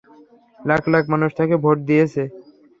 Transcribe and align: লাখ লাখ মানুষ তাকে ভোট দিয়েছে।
লাখ 0.59 0.83
লাখ 0.93 1.03
মানুষ 1.13 1.29
তাকে 1.39 1.55
ভোট 1.63 1.77
দিয়েছে। 1.87 2.23